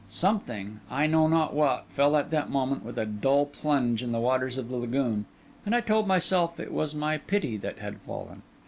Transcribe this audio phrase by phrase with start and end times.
[0.07, 4.19] Something, I know not what, fell at that moment with a dull plunge in the
[4.19, 5.25] waters of the lagoon,
[5.63, 8.41] and I told myself it was my pity that had fallen.